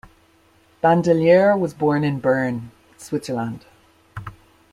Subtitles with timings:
[0.81, 3.67] Bandelier was born in Bern, Switzerland.